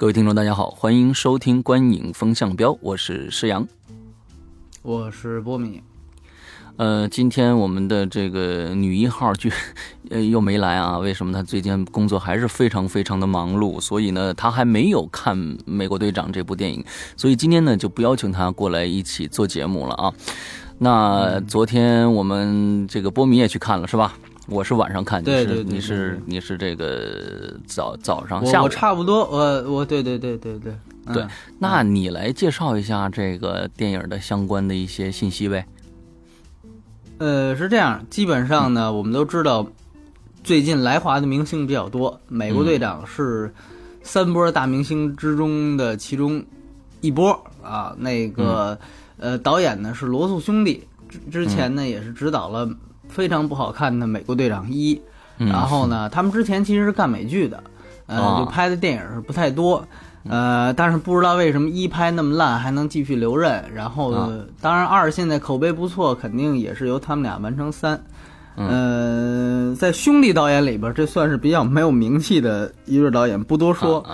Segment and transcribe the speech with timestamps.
[0.00, 3.68] 各位听众，大家好，欢迎收听《观影风向标》，我是施阳，
[4.80, 5.82] 我是波米。
[6.78, 9.50] 呃，今天我们的这个女一号就
[10.08, 10.96] 呃又没来啊？
[10.96, 11.34] 为什么？
[11.34, 15.36] 她最近工作还是非常非常的忙碌，所以呢，她还没有看
[15.66, 16.82] 《美国队长》这部电影，
[17.14, 20.14] 所以今天呢就不邀请她过来一起做节目了啊。
[20.78, 24.16] 那昨天我们这个波米也去看了是吧？
[24.48, 30.74] 我是晚上看，对对，你是你是这个早早上下午，我差不多，我我对对对对对
[31.12, 31.24] 对，
[31.58, 35.64] 那你来介绍一下这个电影的相关的一些信息呗。
[37.18, 39.64] 呃，是这样，基本上呢，我们都知道，
[40.42, 43.52] 最近来华的明星比较多，美国队长是
[44.02, 46.42] 三波大明星之中的其中
[47.02, 47.30] 一波
[47.62, 47.94] 啊。
[47.98, 48.76] 那个
[49.18, 52.68] 呃，导演呢是罗素兄弟，之之前呢也是指导了。
[53.10, 54.94] 非常不好看的《美国队长一》，
[55.46, 57.62] 然后呢，他们之前其实是干美剧的，
[58.06, 59.84] 呃，就拍的电影是不太多，
[60.28, 64.12] 呃，但是不知道为什么一拍那么烂还能继续留任，然后
[64.60, 68.00] 当然二现在口碑不错，肯定也是由他们俩完成三，
[68.56, 74.04] 嗯，在兄弟导演里边，这算是比较没有名气的一对导演，不多说。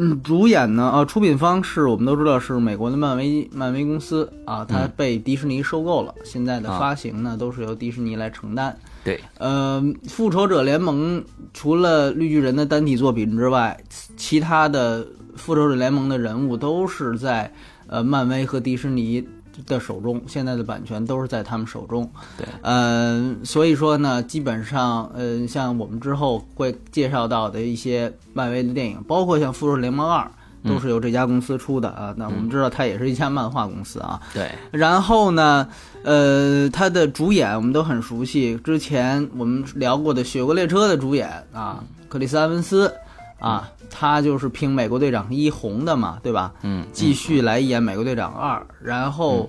[0.00, 0.92] 嗯，主演呢？
[0.94, 6.14] 呃，出品方是我们都知道是美国的漫威漫威公司啊，它被迪士尼收购了。
[6.24, 8.78] 现在的发行呢，都是由迪士尼来承担。
[9.02, 13.76] 对，呃，复仇者联盟除了绿巨人的单体作品之外，
[14.16, 17.52] 其他的复仇者联盟的人物都是在
[17.88, 19.26] 呃漫威和迪士尼。
[19.66, 22.10] 的手中，现在的版权都是在他们手中。
[22.36, 30.30] 对，嗯，所以说呢，基本上，呃，像我们之后会介绍到的一些漫威的电影，包括像《复仇者联盟二》，
[30.68, 32.14] 都是由这家公司出的啊。
[32.16, 34.20] 那我们知道，它也是一家漫画公司啊。
[34.32, 34.50] 对。
[34.70, 35.68] 然后呢，
[36.04, 42.92] 呃，它的主演我们都很熟悉，之前我们聊过的《雪国列车》的主演啊，克里斯·埃文斯。
[43.38, 46.52] 啊，他就是凭《美国队长一》红的嘛，对吧？
[46.62, 49.48] 嗯，继续来演《美国队长二》，然后，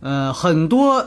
[0.00, 1.04] 呃，很多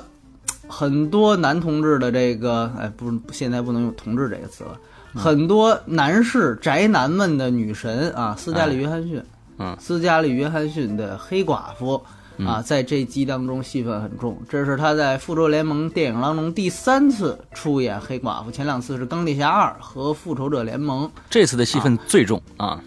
[0.67, 4.77] 很多男同志的这个，哎，不，现在不能用“同志”这个词了，
[5.13, 9.23] 很多男士宅男们的女神啊，斯嘉丽·约翰逊，
[9.59, 12.03] 嗯，斯嘉丽·约翰逊的黑寡妇。
[12.39, 22.81] 啊，在这集当中戏份很重，这是他在复仇联盟电影当中第三次出演黑寡妇，前两次是钢铁侠二和复仇者联盟，这次的戏份最重啊。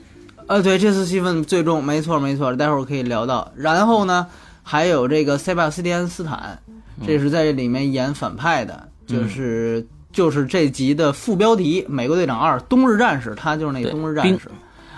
[0.49, 3.51] 呃，对，这次戏份最重，没错没错，待会儿可以聊到。
[3.55, 4.27] 然后呢，
[4.63, 6.59] 还有这个塞巴斯蒂安斯坦，
[7.07, 14.51] 这是在这里面演反派的，就是就是这集的副标题《美国队长二：冬日战士》，他就是那个冬日战士，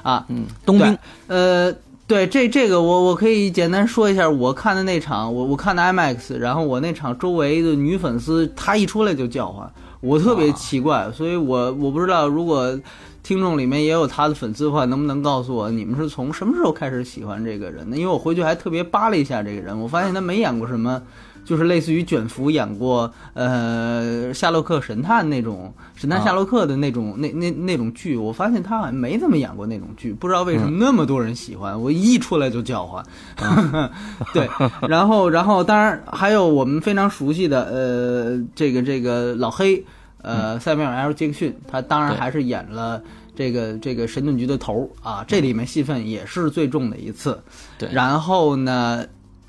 [0.03, 1.75] 啊，嗯，冬兵，呃。
[2.09, 9.71] 对，这这个我我可以简单说一下，我看的那场，我我看的 IMAX，然后我那场周围的女粉丝，她一出来就叫唤，
[10.01, 12.81] 我特别奇怪，所以我我不知道如果
[13.23, 17.97] 听众里面也有他的粉丝的话，能不能告诉我你们是从什么时候开始喜欢这个人的？
[17.97, 21.03] 因为我回去还特别扒了一下这个人，我发现他没演过什么。
[21.45, 33.03] 就是类似于卷福演过呃夏洛克神探那种神探夏洛克的那种那那那种剧，我发现他好像没怎么演过那种剧，不知道为什么那么多人喜欢，我一出来就叫唤。
[34.35, 34.47] 对，
[34.87, 39.83] 然后然后当然还有我们非常熟悉的呃这个这个老黑
[40.23, 43.03] 呃塞缪尔 L 杰克逊，他当然还是演了
[43.35, 47.41] 这个这个神盾局的头啊，这里面戏份也是最重的一次。
[47.79, 49.05] 对，然后呢？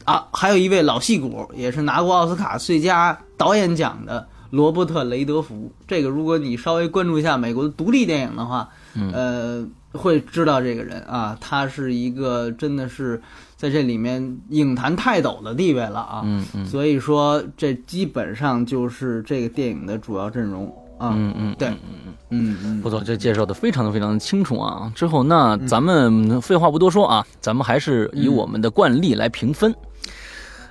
[0.05, 5.71] 啊，还有一位老戏骨，也是拿过奥斯卡最佳导演奖的罗伯特·雷德福。
[5.87, 8.67] 这个，如果你稍微关注一下美国的独立电影的话，
[9.13, 13.21] 呃，会知道这个人啊，他是一个真的是
[13.59, 16.21] 在这里面影坛泰斗的地位了啊。
[16.23, 16.65] 嗯嗯。
[16.65, 20.65] 所以说，这基本上就是这个电影的主要阵容
[20.97, 21.11] 啊。
[21.13, 24.89] 嗯嗯，对，嗯嗯嗯嗯，不错，这介绍的非常的非常的清楚啊。
[24.95, 29.75] 之后，那咱们废话不多说啊，咱们还是以我们的惯例来评分。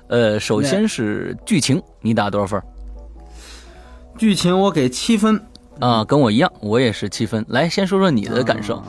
[0.06, 2.62] 呃，首先是剧情，你打多少分？
[4.17, 5.38] 剧情我给七分
[5.79, 7.44] 啊，跟我一样，我也是七分。
[7.49, 8.82] 来，先说说你的感受。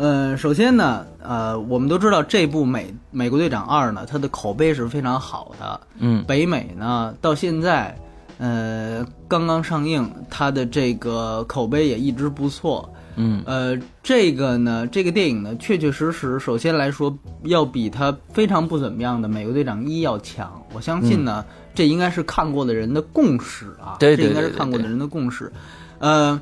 [0.00, 5.80] 嗯，首先呢，呃，我们都知道这部《美美国队长二》呢，它的口碑是非常好的。
[5.98, 7.98] 嗯，北美呢，到现在，
[8.38, 12.88] 呃，刚刚上映，它的这个口碑也一直不错。
[13.16, 17.12] 嗯呃，这个呢，这个电影呢，确确实实，首先来说，
[17.42, 20.62] 要比它非常不怎么样的《美国队长一》要强。
[20.72, 25.52] 我相信呢，这应该是看过的人的共识啊，对对这应该是对对看过的人的共识。
[25.98, 26.40] 呃，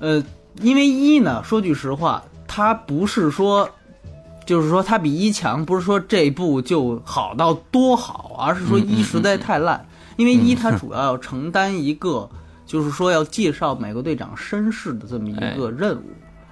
[0.00, 0.24] 呃，
[0.60, 2.24] 因为一呢，说句实话，
[2.58, 3.70] 它不是说。
[4.44, 9.86] 就是说，它比一强，不是说这部就好到多好，而是说一实在太烂。
[10.16, 12.26] 因为一它主要要承担一个，
[12.64, 16.04] 就是说要介绍美国队长身世的这么一个任务。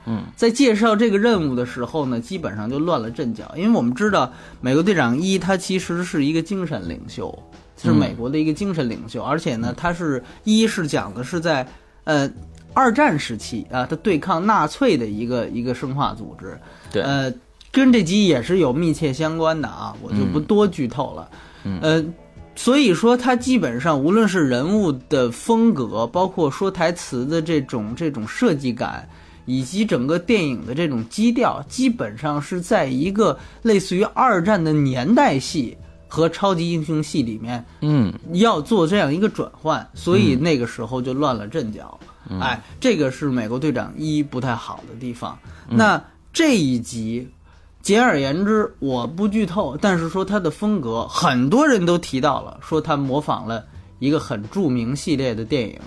[0.04, 3.50] 嗯，在介绍这个任务的时候呢，基本上就乱了阵脚。
[3.56, 4.30] 因为我们知道，
[4.60, 7.42] 美国队长一他其实是一个精神领袖，
[7.82, 11.66] 是美国的一个精神领袖，而且呢，他是一是讲的是在
[12.04, 12.30] 呃
[12.76, 16.60] 二战时期啊，他对抗纳粹的一个一个生化组织。
[16.92, 17.32] 对，呃，
[17.72, 21.30] 跟这集也是有密切相关的啊，我就不多剧透了。
[21.64, 22.04] 嗯呃，
[22.54, 29.08] 所以说他基本上无论是人物的风格，包括说台词的这种这种设计感，
[29.46, 35.74] 以及整个电影的这种基调，基本上是在一个类似于二战的年代戏
[36.08, 41.98] 和超级英雄戏里面嗯要做这样一个转换，所以那个时候就乱了阵脚。
[42.40, 45.38] 哎，这个是美国队长一不太好的地方。
[45.68, 46.02] 那
[46.32, 47.28] 这一集，
[47.82, 53.64] 简而言之，我不剧透，但是说他的风格，很多人都提到了，说他模仿了
[53.98, 55.78] 一个很著名系列的电影，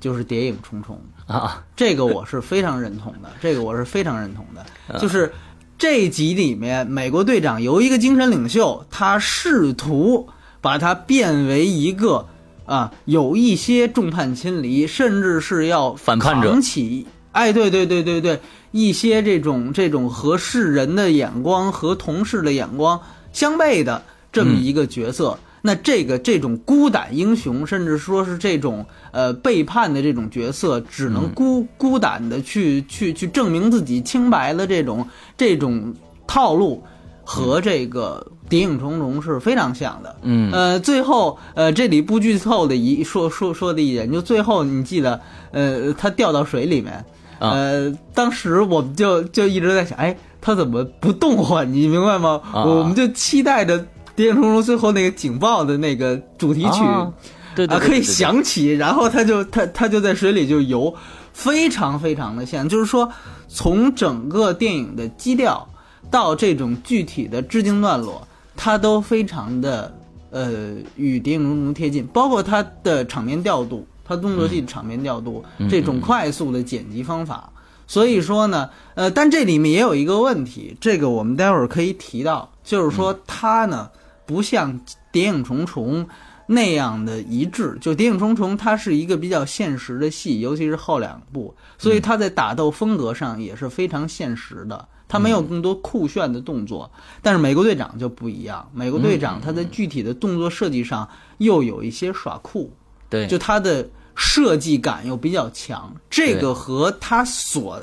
[0.00, 0.98] 就是《谍影重重》。
[1.32, 5.30] 啊，这个我是非常认同的，这个我是非常认同的，就是
[5.76, 10.26] 这一集里面，美国队长由一个精神领袖，他试图
[10.62, 12.26] 把他变为一个
[12.68, 16.52] 啊有一些众叛亲离，甚至是要反叛者。
[16.52, 18.38] 扛起，哎，对对对对对，
[18.70, 23.00] 一些这种这种和世人的眼光和同事的眼光
[23.32, 25.38] 相悖的这么一个角色。
[25.60, 35.06] 那这个这种孤胆英雄，甚至说是这种呃背叛的这种角色，只能孤、孤胆的去去去证明自己清白的这种
[35.36, 35.92] 这种
[36.28, 36.84] 套路，
[37.30, 40.16] 和这个《谍影重重》是非常像的。
[40.22, 45.20] 嗯呃，最后呃这里不剧透的一说说说的一点，就最后你记得
[45.50, 46.94] 呃他掉到水里面，
[47.38, 51.70] 啊呃当时我们就就一直在想，哎他怎么不动唤？
[51.70, 52.40] 你明白吗？
[52.50, 53.78] 啊我们就期待着。
[54.20, 57.12] 《谍影重重》最后那个警报的那个主题曲啊
[57.54, 60.92] 对对啊，可以响起，然后他就他他就在水里就游，
[61.32, 63.08] 非常非常的像，就是说
[63.46, 65.68] 从整个电影的基调
[66.10, 68.26] 到这种具体的致敬段落，
[68.56, 69.94] 它都非常的
[70.30, 77.52] 呃与《谍影重重》贴近，包括它的场面调度，它动作戏的场面调度，嗯这种快速的剪辑方法。
[77.86, 83.88] 所以说呢，呃，但这里面也有一个问题，这个我们待会儿可以提到，就是说它呢
[84.26, 84.72] 不像
[85.10, 86.04] 《谍影重重》
[86.46, 87.78] 那样的一致。
[87.80, 94.86] 就《谍影重重》，它是一个比较现实的戏，尤其是后两部，所以它在打斗风格上也是非常现实的。
[95.08, 96.90] 它没有更多酷炫的动作，
[97.22, 98.70] 但是美国队长就不一样。
[98.74, 101.08] 美国队长他在具体的动作设计上
[101.38, 102.70] 又有一些耍酷，
[103.08, 107.80] 对，就他的设计感又比较强，这个和他所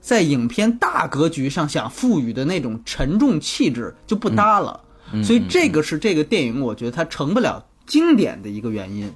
[0.00, 4.78] 在影片大格局上想赋予的那种沉重气质就不搭了。
[5.24, 9.10] 所以这个是这个电影我觉得它成不了经典的一个原因。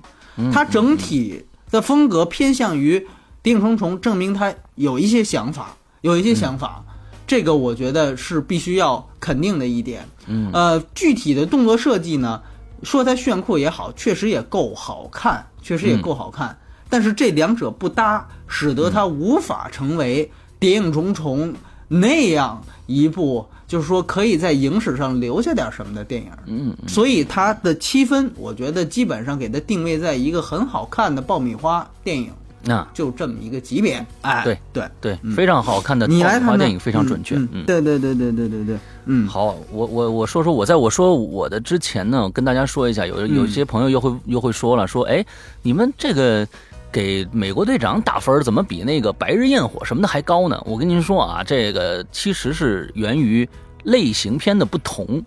[0.52, 2.98] 它整体的风格偏向于
[3.42, 6.84] 《谍影重重》，证明他有一些想法，有一些想法。
[7.30, 10.04] 这个我觉得是必须要肯定的一点。
[10.26, 12.42] 嗯，呃，具体的动作设计呢，
[12.82, 16.58] 说它炫酷也好，确实也够好看，确实也够好看。
[16.88, 20.26] 但是这两者不搭，使得它无法成为
[20.58, 21.52] 《谍影重重》
[21.86, 26.28] 那样一部，就是说可以在影史上留下点什么的电影。
[26.46, 34.04] 嗯，所以它的七分，我觉得基本上给它定位在一个很好看的爆米花电影，那就这么一个级别。
[34.22, 37.36] 哎，对对，对，非常好看的你来看看爆米花电影，非常准确。
[37.36, 45.24] 嗯，嗯对对对对对对对，嗯，好，我我我说说我在我说我的之前呢，我跟大家说一下，有有些朋友又会又会说了，说哎，
[45.62, 46.46] 你们这个
[46.92, 50.60] 给美国队长打分怎么比那个白日焰火什么的还高呢？
[50.66, 53.48] 我跟您说啊，这个其实是源于
[53.84, 55.24] 类型片的不同。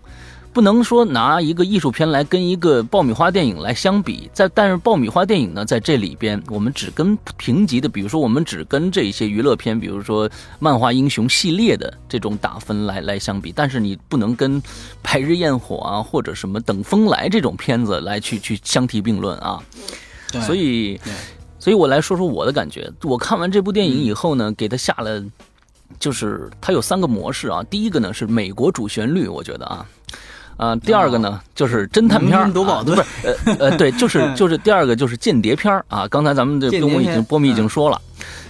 [0.54, 10.30] 不能说拿一个艺术片来跟一个爆米花电影来相比，在但是爆米花电影呢，在这里边我们只跟评级的，比如说我们只跟这些娱乐片，比如说
[10.60, 14.62] 漫画英雄系列的这种打分来来相比，但是你不能跟
[15.02, 19.60] 白日焰火啊或者什么等风来这种片子来去去相提并论啊。
[20.46, 21.00] 所以，
[21.58, 22.88] 所以我来说说我的感觉。
[23.02, 25.20] 我看完这部电影以后呢，给他下了，
[25.98, 27.60] 就是它有三个模式啊。
[27.64, 29.84] 第一个呢是美国主旋律，我觉得啊。
[30.56, 36.06] 啊，第二个呢就是侦探片儿，不是呃呃，对，就是就是第二个就是间谍片儿啊。
[36.08, 38.00] 刚才咱们这间谍东我已经波米已经说了，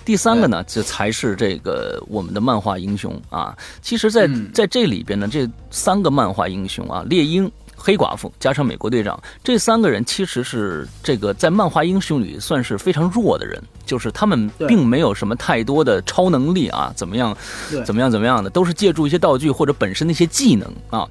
[0.04, 3.56] 第三个呢，这才是这个我们的漫画英雄啊。
[3.82, 7.50] 其实，在在这里边呢，这三个漫画英雄啊，猎鹰。
[7.76, 17.36] 黑寡妇加上美国队长这三个人，其实是这个在漫画英雄里算是非常弱的人，就是他们并没有什么太多的超能力啊，怎么样，
[17.84, 21.06] 怎么样，怎么样的，都是借助一些道具或者本身的一些技能啊。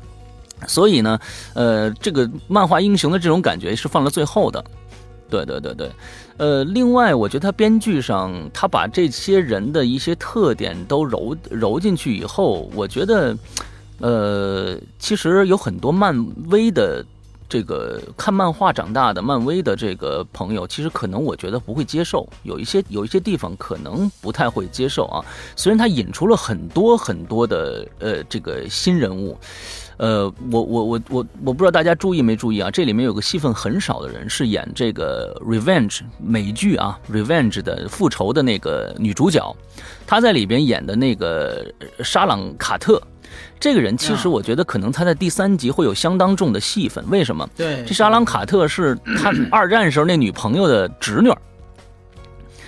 [0.68, 1.20] 所以呢，
[1.54, 4.64] 呃，这个漫画英雄的这种感觉是放到最后的。
[5.30, 5.92] 对对对对，
[6.38, 13.36] 呃，另外我觉得他编剧上他把这些人的一些特点都揉揉进去以后，我觉得。
[14.00, 16.14] 呃，其实有很多漫
[16.50, 17.06] 威的
[17.48, 25.24] 这个看漫画长大的漫威的这个朋友，其实可能我觉得不会接受，有一些有一些地方可能不太会接受啊。
[25.56, 29.38] 虽然他引出了很多很多的呃这个新人物，
[29.98, 32.72] 呃，我我我我我不知道大家注意没注意啊？
[32.72, 39.56] 这里面有个戏份很少的人，是演这个 Revenge 美剧啊 Revenge 的复仇的那个女主角，
[40.08, 41.66] 她在里边演的那个
[42.04, 43.02] 沙朗卡特。
[43.60, 47.04] 这个人其实，我觉得可能他在第三集会有相当重的戏份。
[47.10, 47.50] 为什么？
[47.56, 51.30] 对，这沙朗卡特是他二战时候那女朋友的侄女。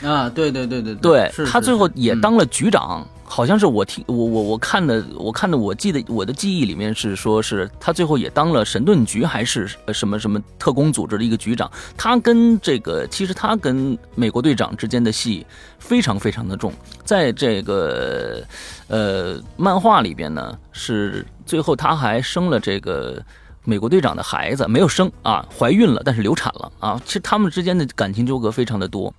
[0.08, 3.06] 啊，对对对对对，他最后也当了局长。
[3.28, 11.70] 好像是我听我我我看的，我看的，我记得我的记忆里面是说，是他最后也当了神盾局还是什么什么特工组织的一个局长。
[11.98, 15.46] 他跟这个其实他跟美国队长之间的戏
[15.80, 16.72] 非常非常的重，
[17.04, 18.46] 在这个
[18.88, 23.22] 呃漫画里边呢，是最后他还生了这个
[23.64, 27.02] 美国队长的孩子，没有生啊，怀孕了，但是流产了啊。
[27.04, 29.12] 其实他们之间的感情纠葛非常的多，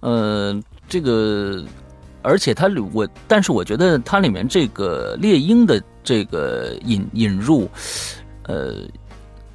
[0.00, 0.58] 呃，
[0.88, 1.62] 这个。
[2.22, 7.68] 而且它里我，但是我觉得它里面这个猎鹰的这个引引入，
[8.44, 8.76] 呃，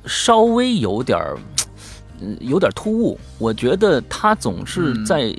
[0.06, 1.38] 稍微有点儿，
[2.22, 3.20] 嗯，有点突兀。
[3.38, 5.36] 我觉得他总是在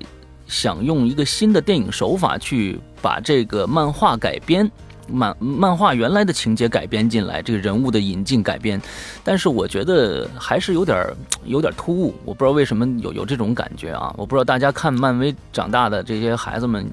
[0.47, 4.70] 想用一个新的电影手法去把这个漫画改编，
[5.06, 8.80] 漫漫画原来的情节改编进来，这个人物的引进改编。
[9.23, 10.97] 但是我觉得还是有点
[11.44, 12.14] 有点突兀。
[12.25, 14.14] 我不知道为什么有有这种感觉啊！
[14.16, 16.90] 我不知道大家看漫威长大的这些孩子们。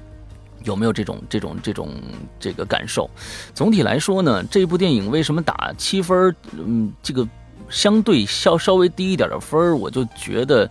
[0.66, 1.94] 有没有这种这种这种
[2.38, 3.08] 这个感受？
[3.54, 6.34] 总体来说呢，这部电影为什么打七分？
[6.52, 7.26] 嗯，这个
[7.70, 10.68] 相对稍稍微低一点的分我就觉得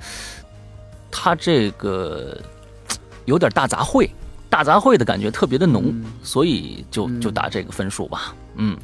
[1.10, 2.38] 它这个
[3.25, 4.10] 有点大杂烩，
[4.50, 8.36] 大杂烩的感觉特别的浓，所以就就打这个分数吧。
[8.56, 8.78] 嗯，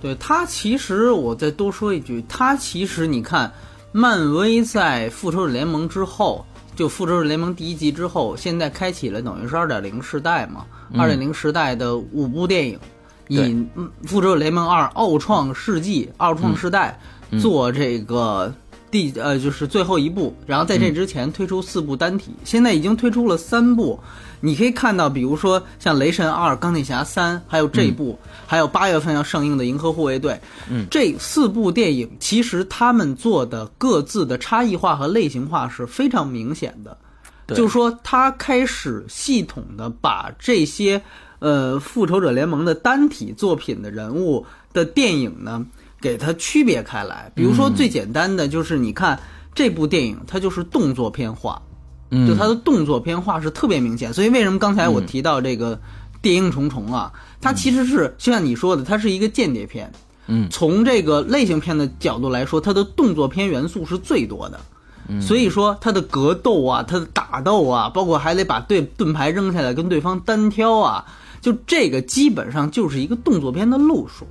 [0.00, 3.52] 对它其实我再多说一句，它其实你看，
[3.92, 6.44] 漫威在复仇者联盟之后。
[6.76, 10.66] 就复仇者联盟第一集之后，现在开启了等于是二点零时代嘛？
[10.96, 12.78] 二点零时代的五部电影，
[13.28, 13.66] 以
[14.06, 17.00] 复仇者联盟二奥创世纪、奥创时代
[17.40, 18.54] 做这个
[18.90, 23.98] 第呃就是最后一部，然后在这之前推出四部单体，现在已经推出了三部。
[24.40, 30.32] 你可以看到，比如说像《雷神二》《钢铁侠三》，还有这一部，还有八月份要上映的《银河护卫队》，
[30.68, 36.96] 嗯，这四部电影其实他们做的各自的差异化和类型化是非常明显的，
[37.48, 41.00] 就是说他开始系统的把这些
[41.38, 45.64] 呃复仇者联盟的单体作品的人物的电影呢
[46.00, 47.32] 给它区别开来。
[47.34, 49.18] 比如说最简单的就是你看
[49.54, 51.60] 这部电影，它就是动作片化。
[52.10, 55.80] 就它的动作片化是特别明显，所以为什么刚才我提到这个
[56.22, 57.12] 谍影重重啊？
[57.40, 59.92] 它其实是就像你说的，它是一个间谍片。
[60.28, 64.60] 嗯，从这个类型片的角度来说，它的动作片元素是最多的。
[65.08, 71.04] 嗯，所以说它的格斗啊，它的打斗啊，包括还得把对盾牌扔下来跟对方单挑啊，
[71.40, 74.26] 就这个基本上就是一个动作片的路数。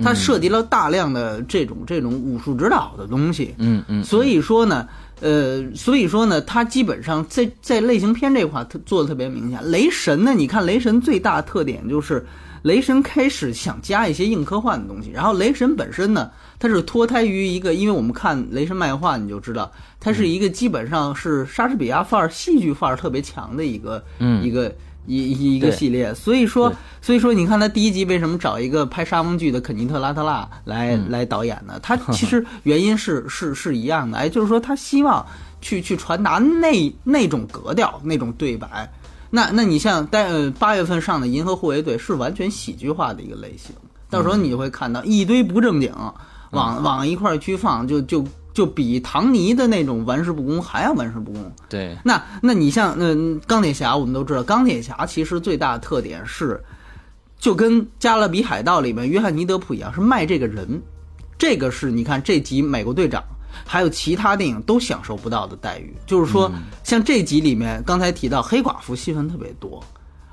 [0.00, 3.54] 它涉及了大量的这种这种武术指导的东西。
[3.58, 4.88] 嗯嗯，所以说呢。
[5.20, 9.58] 呃，所以说呢，它基本上在在类型片这块它做的特别明显。
[9.62, 12.24] 雷神呢，你看雷神最大特点就是，
[12.62, 15.10] 雷神开始想加一些硬科幻的东西。
[15.10, 24.02] 然后雷神本身呢，它是脱胎于一个，因为我们看雷神漫画，你就知道，它是一个基本上是莎士比亚范儿、戏剧范儿特别强的一个，
[24.42, 24.72] 一个。
[25.08, 31.78] 一一个系列，所以说，所以说，你看他第一集为什么找一个拍沙翁剧的肯尼特拉特拉来来导演呢？
[31.82, 35.24] 他其实原因是 是是一样的，哎，就是说他希望
[35.60, 38.92] 去去传达那那种格调、那种对白。
[39.30, 43.74] 那那你像在八月份上的《银河护卫队》是完全喜剧化的一个类型，
[44.10, 45.92] 到时候你就会看到一堆不正经
[46.50, 48.24] 往往一块儿去放，就就。
[48.58, 51.52] 就比唐尼的那种玩世不恭还要玩世不恭。
[51.68, 53.14] 对，那那你像那
[53.46, 56.60] 钢铁侠，我们都知道，钢铁侠其实最大的特点是，
[57.38, 60.82] 就跟《加勒比海盗》里面约翰尼德普一样，是卖这个人。
[61.38, 63.22] 这个是你看这集美国队长
[63.64, 65.94] 还有其他电影都享受不到的待遇。
[66.04, 66.50] 就是说，
[66.82, 69.80] 像这集里面刚才提到黑寡妇戏份特别多，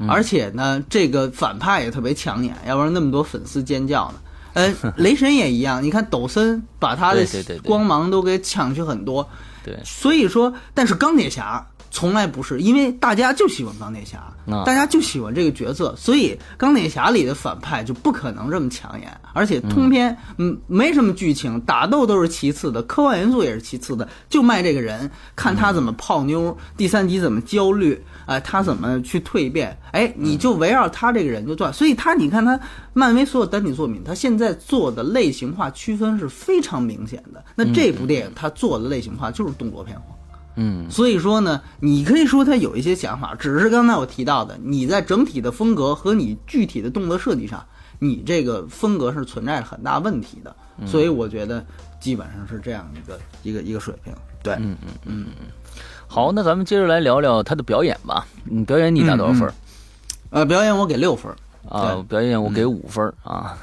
[0.10, 4.20] 而且呢，这个反派也特别抢眼，要不然那么多粉丝尖叫呢。
[4.56, 7.24] 呃， 雷神也一样，你看抖森把他的
[7.64, 9.30] 光芒都给抢去很多。
[9.64, 14.18] 对，所以说，但是钢铁侠从来不是，因为大家就喜欢钢铁侠，
[14.50, 14.64] 啊。
[14.64, 20.56] 大家就喜欢这个角色，所以钢铁侠里的反派就不可能这么抢眼，而且通篇嗯。
[20.68, 32.60] 没什么剧情，打斗都是其次的，科幻元素也是其次的，就卖这个人，看他怎么泡妞，第三集怎么焦虑，哎、他怎么去蜕变，哎，你就围绕他这个人就转，所以他你看他
[32.94, 37.44] 漫威所有单体作品，他现在做的类型化区分是非常明显的。
[37.56, 40.16] 那这部电影他做的类型化就是动作片化。
[40.58, 47.62] 嗯所以说呢，你可以说他有一些想法，只是刚才我提到的，你在整体的风格和你具体的动作设计上，
[48.00, 50.56] 你这个风格是存在很大问题的。
[50.86, 51.66] 所以我觉得
[52.06, 54.14] 基本上是这样一个一个一个水平。
[54.44, 55.48] 对，嗯嗯嗯嗯
[56.06, 58.28] 好，那咱们接着来聊聊他的表演吧。
[58.48, 59.54] 嗯，表演你打多少分儿？
[60.30, 61.36] 呃，表演我给六分儿，
[61.70, 63.58] 啊，表演我给五分啊。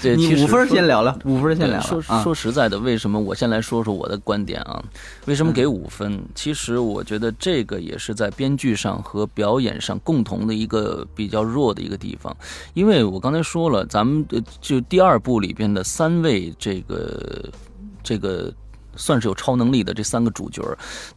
[0.00, 1.80] 这你五分先聊聊，五分 先聊聊。
[1.80, 4.82] 说啊说实在的，为什么我先来说说我的观点啊？
[5.26, 6.22] 为什么给五分？
[6.34, 12.36] 其实我觉得这个也是在编剧上和表演上共同的一个比较弱的一个地方，
[12.74, 17.50] 因为我刚才说了，咱们呃就第二部里边的三位这个
[18.02, 18.52] 这个。
[18.96, 20.62] 算是有超能力的这三个主角，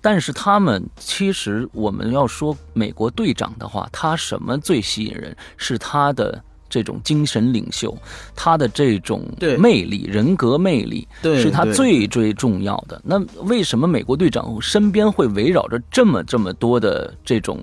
[0.02, 5.36] 但是他们其实我们要说美国队长的话，他什么最吸引人？
[5.58, 7.96] 是他的这种精神领袖，
[8.36, 13.02] 他的这种对魅力、人格魅力，是他最最重要的。
[13.04, 17.60] 那为什么美国队长身边会围绕着这么这么多的这种，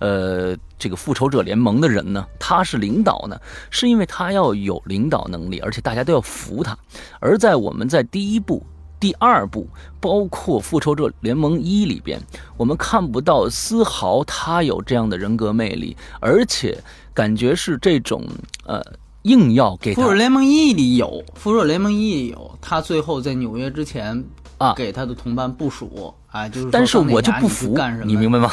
[0.00, 2.26] 呃，这个复仇者联盟的人呢？
[2.38, 3.38] 他是领导呢，
[3.70, 6.76] 是因为他要有领导能力，而且大家都要服他。
[7.20, 8.64] 而在我们在第一部。
[8.98, 9.68] 第二部，
[10.00, 12.20] 包括《复仇者联盟一》里边，
[12.56, 18.24] 我们看不到丝毫他有这样的人格魅力，而且感觉是这种
[18.64, 18.82] 呃
[19.22, 24.24] 硬要给复仇者联盟一里有，复仇者联盟一里有，他最后在纽约之前
[24.58, 28.04] 啊给他的同伴部署，啊，就是但是我就不服干什，么？
[28.06, 28.50] 你明白吗？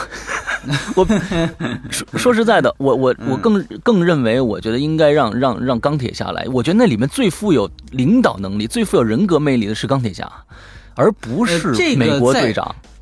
[0.96, 1.06] 我
[1.90, 6.46] 说说实在的，我我我更更认为，我觉得应该让让让钢铁侠来。
[6.52, 10.32] 我觉得那里面最富有领导能力、最富有人格魅力的是钢铁侠，
[10.96, 12.74] 而不是美国队长。
[12.82, 12.93] 这个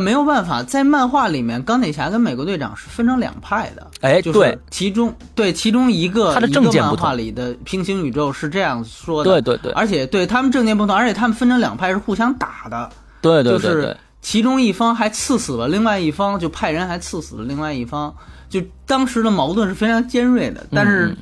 [0.00, 3.86] 没有办法，在漫画里面，钢铁侠跟美国队长是分成两派的。
[4.00, 9.30] 哎就是其中对其中一个他的一个政见不同漫画里的平行宇宙是这样说的。
[9.30, 18.14] 对对对而且对他们政见不同，而且他们分成两派是互相打的，对对对对就是，其中一方还刺死了另外一方，就派人还刺死了另外一方，
[18.48, 21.16] 就当时的矛盾是非常尖锐的，但是。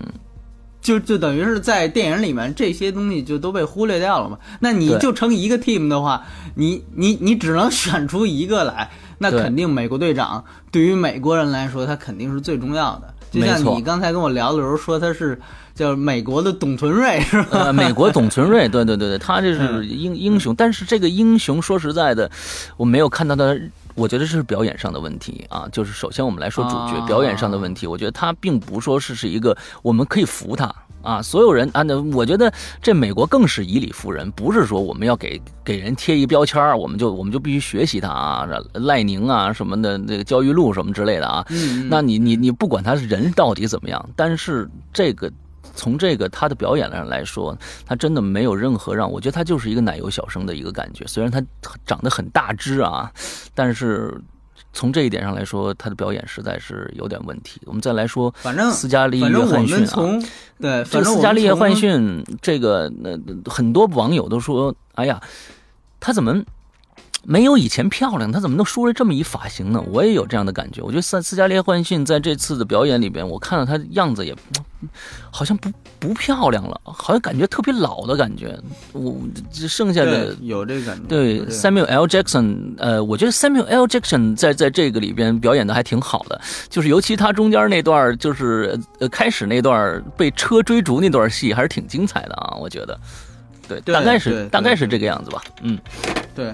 [0.83, 4.37] 就就等于是在电影里面这些东西就都被忽略掉了嘛。
[4.61, 6.23] 那你就成一个 team 的话，
[6.57, 13.15] 你你你只能选出一个来，那肯定美国队长对于美国人来说，他肯定是最重要的。
[13.31, 15.41] 就像你刚才跟我聊的时候说他是
[15.75, 17.65] 叫美国的董存瑞是吧？
[17.65, 22.31] 呃，美国董存瑞， 对对对对，他这嗯是英英雄，但是这个英雄说实在的，
[22.77, 23.57] 我没有看到他，
[23.95, 25.69] 我觉得这是表演上的问题啊。
[25.73, 30.73] 就是首先我们来说主角、啊表演上的问题，我觉得他并不说是是一个我们可以服他。
[31.03, 45.29] 啊，所有人啊，那我觉得这美国更是以理服人，不是说我们要给给人贴一标签儿，我们就我们就必须学习他啊，赖宁啊什么的，那个焦裕禄什么之类的啊，嗯，那你你你不管他人到底怎么样，但是这个
[45.75, 51.07] 从这个他的表演上来说，他真的没有任何让我觉得他就是一个奶油小生的一个感觉。
[51.07, 51.43] 虽然他
[51.87, 53.11] 长得很大只啊，
[53.55, 54.21] 但是
[54.73, 57.61] 从这一点上来说，他的表演实在是有点问题。
[57.65, 60.23] 我们再来说，反正斯嘉丽约翰逊啊，
[60.61, 65.21] 对，这反正斯嘉丽约翰逊，这个呃很多网友都说，哎呀，
[66.01, 66.43] 他怎么？
[67.25, 69.83] 没有以前漂亮，他怎么能梳了这么一发型呢？
[69.91, 70.83] 我也有这样的感觉。
[70.83, 74.35] 我觉得斯斯嘉丽·约翰逊在这次的表演里边，我看到她样子也
[75.31, 78.59] 好像不不漂亮了，好像感觉特别老的感觉。
[78.93, 79.17] 我
[79.53, 82.07] 这剩下的有这个感觉，对 Samuel L.
[82.07, 83.87] Jackson，呃，我觉得 Samuel L.
[83.87, 92.99] Jackson 在在这个里边表演的还挺好的，就是尤其他中间那段，就是呃开始那段被车追逐那段戏，还是挺精彩的啊，我觉得。
[93.69, 95.41] 对，对大概是大概是这个样子吧。
[95.63, 95.79] 嗯，
[96.35, 96.53] 对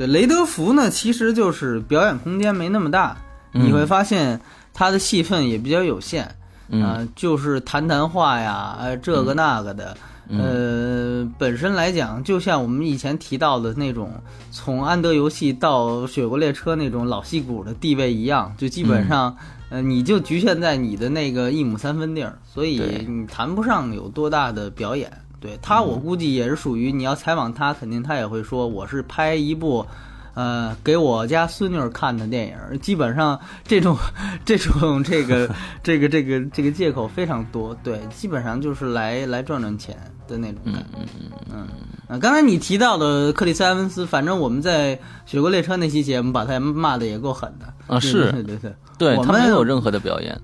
[0.00, 3.14] 对，雷德福呢，其实就是表演空间没那么大，
[3.52, 4.40] 嗯你会发现
[4.72, 6.26] 他的戏份也比较有限，
[6.70, 9.94] 嗯啊，就是谈谈话呀，呃，这个那个的。
[10.30, 14.10] 嗯呃，本身来讲，就像我们以前提到的那种，
[14.50, 19.36] 从安德游戏到雪国列车那种老戏骨的地位一样，就基嗯本上，
[19.68, 25.12] 呃，你就局限在你的那个一亩三分地儿，所以你谈不上有多大的表演。
[25.40, 29.86] 对他，我估计也是属于你要采访他，肯定他也会说我是拍一部。
[30.32, 33.96] 呃，给我家孙女儿看的电影，基本上这种、
[34.44, 37.76] 这种、这个、 这个、这个、这个借口非常多。
[37.82, 39.98] 对，基本上就是来来赚赚钱
[40.28, 40.98] 的那种感觉。
[41.00, 41.68] 嗯嗯嗯
[42.08, 42.20] 嗯。
[42.20, 47.98] 刚才你提到的克里斯·埃文斯，反正我们在《雪国列车》那期节目把他骂的也够狠的啊！
[47.98, 50.40] 是，对对对，对我们没有任何的表演。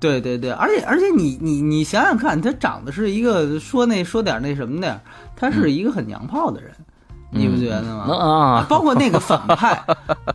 [0.00, 5.00] 对对对，而且而且你你你想想看，他长得是一个说那说点那什么的，
[5.34, 6.72] 他是一个很娘炮的人。
[7.30, 8.14] 你不觉得吗？
[8.14, 9.84] 啊，包括那个反派，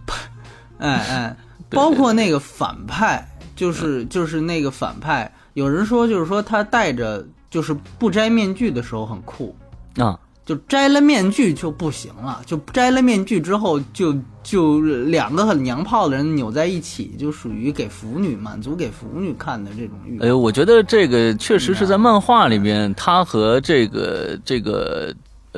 [0.77, 1.37] 哎哎，
[1.71, 5.31] 包括那个反派，就是就是那个反派。
[5.53, 9.55] 有人说，就是说他戴着就是不摘面具的时候很酷
[9.97, 20.19] 啊，就摘了面具就不行了，就摘了面具之后就就两个很娘炮的人扭在一起，就属于给腐女满足给腐女看的这种欲。
[20.19, 25.13] 哎呦，我觉得这个确实是在漫画里面，他和这个这个。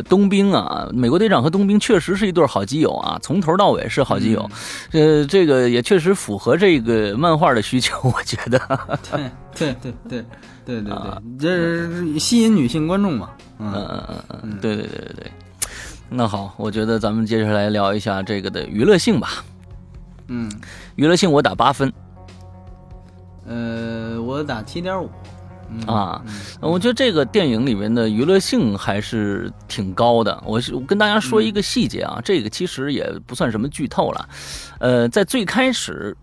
[0.09, 4.49] 冬兵啊，美国队长和冬兵确实是一对好基友啊，从头到尾是好基友，
[4.91, 8.59] 呃，这个也确实符合这个漫画的需求， 我觉得。
[9.09, 10.25] 对对对对对对
[10.65, 13.29] 对对对，这是吸引女性观众嘛？
[13.59, 15.31] 嗯嗯嗯嗯，对对对对对。
[16.09, 19.43] 那好，我觉得咱们接下来聊一下这个的娱乐性吧。
[20.27, 20.51] 嗯，
[20.95, 21.93] 娱乐性我打八分。
[23.47, 25.09] 呃，我打七点五。
[25.87, 26.23] 啊，
[26.61, 30.43] 我觉得这个电影里面的娱乐性还是挺高的。
[30.45, 34.29] 我是跟大家说一个细节啊，这个其实也不算什么剧透了。
[34.79, 36.15] 呃，在最开始。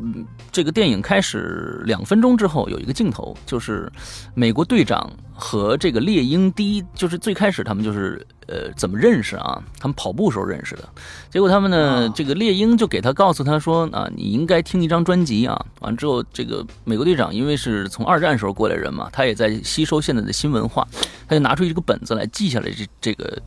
[0.00, 3.90] 嗯，这个电影开始两分钟之后，有一个镜头，就是
[4.34, 9.62] 美国队长和这个猎鹰第一，就是最开始他们就是呃怎么认识啊？
[9.78, 10.88] 他们跑步时候认识的。
[11.30, 15.64] 结果他们呢，这个猎鹰就给他告诉他说啊，你应该听一张专辑啊。
[15.80, 20.86] 完之后，这个美国队长因为是从二战时候过来人嘛，他也在吸收现在的新文化，
[21.28, 23.42] 他就拿出一个本子来记下来这这个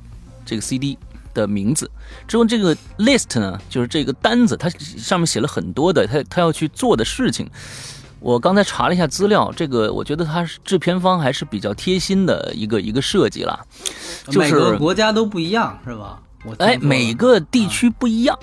[0.45, 0.97] 这个 CD。
[1.41, 1.89] 的名字，
[2.27, 7.47] 之后这个 list 呢，就是这个单子，它上面写了很多的他他要去做的事情。
[8.19, 13.63] 我刚才查了一下资料，这个我觉得他是制片方还是比较贴心的一个一个设计了。
[14.33, 16.19] 每个国家都不一样是吧？
[16.57, 18.37] 哎，每个地区不一样。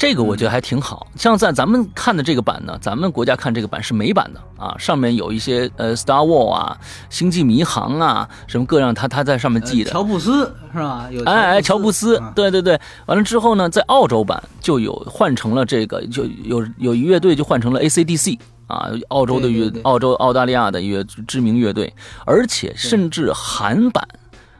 [0.00, 6.78] 这个我觉得还挺好，像在咱们看的这个版呢，咱们国家看这个版是美版的啊，上面有一些呃，Star War 啊，
[7.10, 9.90] 星际迷航啊，什么各样，他他在上面记的。
[9.90, 11.06] 乔布斯是吧？
[11.12, 12.80] 有哎哎，乔布斯，对对对。
[13.04, 24.02] 完了之后呢，在澳洲版就有换成了这个，就有有一乐队就换成了 AC/DC 啊，澳洲的乐，澳洲澳大利亚的乐知名乐队，而且甚至韩版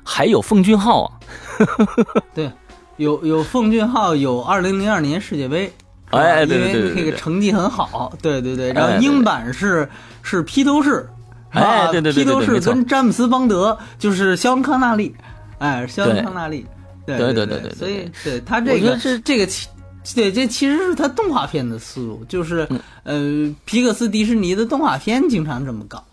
[0.05, 1.11] 还有奉俊昊啊。
[2.35, 2.53] 对。
[3.01, 5.73] 有有奉俊昊有二零零二年世界杯，
[6.11, 8.71] 哎，因为那个成绩很好，对对对。
[8.75, 9.89] 然后英版是
[10.23, 11.09] 是披头士，
[11.49, 15.15] 哎，对对对，披头士跟詹姆斯邦德就是肖恩康纳利，
[15.61, 16.67] 哎，肖恩康纳利，
[17.07, 17.75] 对对对对对。
[17.75, 19.67] 所以对他这个是这个其
[20.15, 22.69] 对这其实是他动画片的思路，就是
[23.05, 23.19] 呃
[23.65, 26.05] 皮克斯迪士尼的动画片经常这么搞。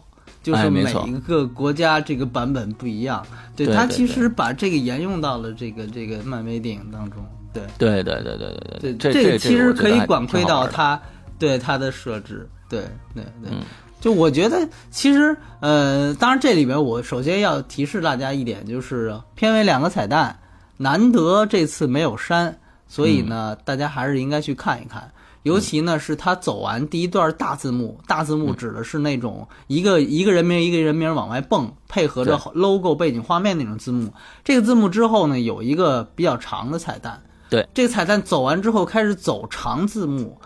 [0.48, 3.22] 就是每一个国家这个版本不一样，
[3.54, 7.64] 对他其实把这个沿用到了这个这个漫威电影当中，对。
[7.78, 10.98] 对对对对对对，这这个其实可以管窥到他
[11.38, 12.80] 对他的设置，对
[13.14, 13.52] 对对，
[14.00, 20.34] 就我觉得其实呃，当然这里边我首先要提示大家一点，就是片尾两个彩蛋
[20.78, 22.58] 难得这次没有删，
[22.88, 25.12] 所以呢，大家还是应该去看一看。
[25.48, 34.14] 尤其呢，是他走完第一段大字幕，大字幕指的是那种一个一个人名一个人名往外蹦，配合着 logo 背景画面那种字幕。
[34.44, 37.20] 这个字幕之后呢，有一个比较长的彩蛋。
[37.50, 40.38] 对，这个彩蛋走完之后开始走长字幕。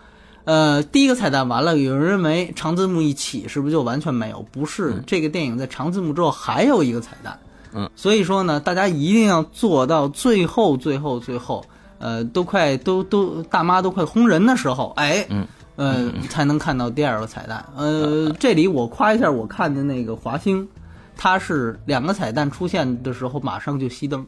[0.44, 4.44] 呃，第一个彩蛋完了，有人认为长字幕一起是不是就完全没有？
[4.50, 7.38] 不是，这个电影在长字幕之后还有一个彩蛋。
[7.74, 11.64] 嗯，所以说呢，大家一定要做到最后，最后，最后。
[12.02, 17.64] 呃，都快都都大妈都快轰人的时候，哎，嗯，呃，才能看到第二个彩蛋。
[17.76, 20.68] 呃，这里我夸一下，我看的那个华星，
[21.16, 24.26] 它是两个彩蛋出现的时候马上就熄灯，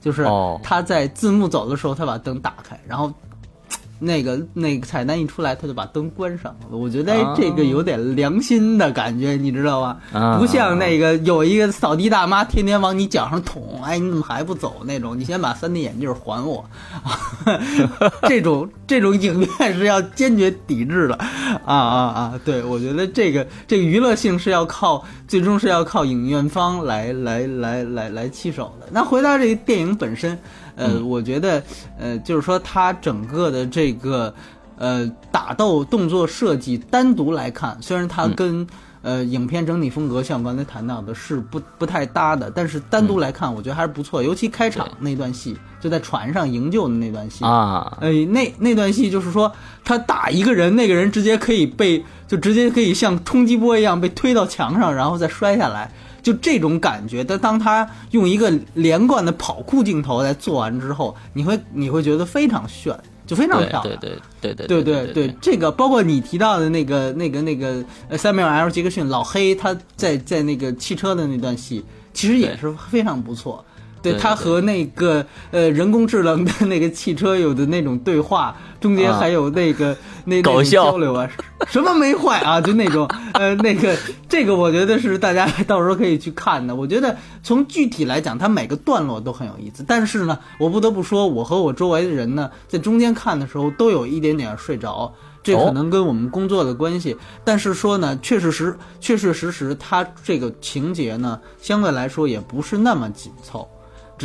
[0.00, 0.26] 就是
[0.62, 3.10] 他在字幕走的时候，他把灯打开，然后。
[4.04, 6.76] 那个那个彩蛋一出来，他就把灯关上了。
[6.76, 10.38] 我觉得这个有点良心的感觉，你知道吧？
[10.38, 15.18] 不像那个有一个扫地大妈天天往你脚上捅，哎，你怎么还不走那种？
[15.18, 16.64] 你先把 3D 眼镜还我。
[18.28, 21.14] 这种这种影院是要坚决抵制的。
[21.14, 22.40] 啊啊啊！
[22.44, 28.86] 对，我觉得这个这个娱乐性是要靠，最终是要靠影院方来来来来来起手的。
[28.90, 30.38] 那回到这个电影本身。
[30.76, 31.62] 呃，我觉得，
[31.98, 34.34] 呃，就是说，它整个的这个，
[34.76, 38.66] 呃，打斗动作设计单独来看，虽然它跟，
[39.02, 42.50] 呃影片整体风格，像我刚才谈到的，是不不太搭的。
[42.50, 44.22] 但是单独来看，我觉得还是不错。
[44.22, 49.52] 尤其开场那段戏，就在船上营救的那段戏啊，呃，那那段戏就是说
[49.84, 55.92] 他打一个人，那个人直接可以被就直接可以像冲击波一样被推到墙上，然后再摔下来。
[56.24, 63.96] 就这种感觉，但当他用一个连贯的跑酷镜头来做完之后，你会你会觉得非常炫，就非常漂亮。
[64.00, 64.10] 对
[64.40, 73.64] 对对对对对对，这个包括你提到的那个那个那个呃，塞缪尔 ·L· 杰克逊老黑他在在那个汽车的那段戏，其实也是非常不错。
[74.12, 81.28] 对他和那个呃人工智能的那个汽车有的那种对话，中间还有那个那搞笑交流啊，
[81.66, 83.96] 什么没坏啊， 就那种呃那个
[84.28, 86.74] 这个我觉得是大家 到时候可以去看的。
[86.74, 89.84] 我觉得从具体来讲，它每个段落都很有意思。
[89.86, 95.12] 但是呢，我不得不说，我和我周围的人呢，在中间看的时候都有一点点睡着，
[95.42, 97.16] 这可能跟我们工作的关系。
[97.44, 103.68] 但是说呢，确实实确确实实，它这个情节呢，相对来说也不是那么紧凑。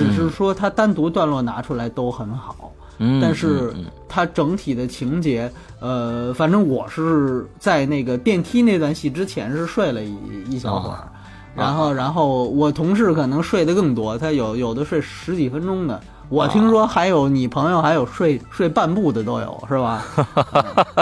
[0.05, 3.73] 只是说它单独段落拿出来都很好，嗯，但是
[4.07, 10.15] 它整体的情节，呃，反正我是在那个电梯那段戏之前是睡了一
[10.49, 11.07] 一小会儿，
[11.55, 20.05] 然后然后我同事可能睡得更多，他有有的睡十几分钟的，我听说还有你朋友还有睡睡半步的都有，是吧？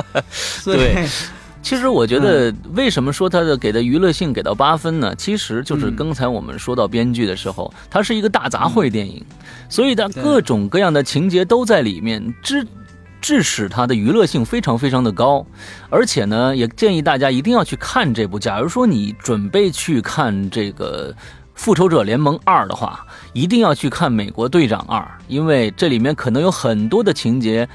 [0.66, 1.08] 对。
[1.68, 5.14] 其实我觉得，为什么说它的给的娱乐性给到八分呢？
[5.18, 9.22] 其实就是刚才我们说到编剧的时候，它是一个大杂烩电影，
[9.68, 12.66] 所以它各种各样的情节都在里面，致
[13.20, 15.46] 致使它的娱乐性非常非常的高。
[15.90, 18.40] 而且呢，也建议大家一定要去看这部。
[18.40, 21.12] 假如说你准备去看这个
[21.54, 27.68] 《复仇者联盟二》的话，一定要去看《美国队长二》，因为这里面可能有很多的情节。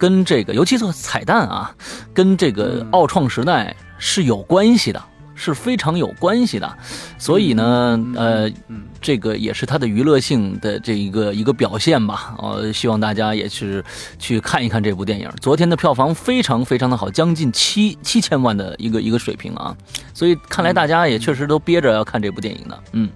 [0.00, 1.70] 跟这个，尤其是彩蛋啊，
[2.14, 5.02] 跟这个奥创时代是有关系的，
[5.34, 6.78] 是非常有关系的。
[7.18, 8.50] 所以呢，呃，
[8.98, 12.34] 这个也是它的娱乐性的这一个一个表现吧。
[12.38, 13.84] 呃，希望大家也是
[14.18, 15.30] 去看一看这部电影。
[15.38, 19.76] 昨天的票房非常非常的好，将近七七千万的一个一个水平啊。
[20.14, 23.10] 所以看来大家也确实都憋着要看这部电影的，嗯。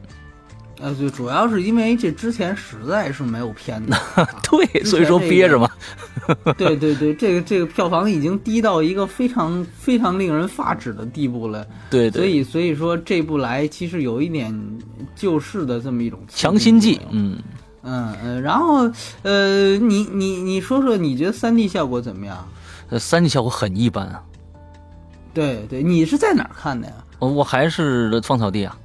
[0.85, 3.97] 呃，对，主要是因为这之前实在是没有片子，
[4.51, 5.67] 对，所以说憋着嘛。
[6.59, 11.67] 对对对，这个这个票房已经低到一个非常非常令人发指的地步了。
[11.89, 14.55] 对，对所以所以说这部来其实有一点
[15.17, 17.01] 救市的这么一种强心剂。
[17.11, 17.39] 嗯
[17.83, 18.87] 嗯嗯，然后
[19.23, 22.47] 呃，你你你说说，你觉得三 D 效果怎么样？
[22.91, 24.23] 呃，三 D 效果很一般啊。
[25.33, 26.95] 对对，你是在哪儿看的呀？
[27.21, 28.77] 我我还是芳草地啊。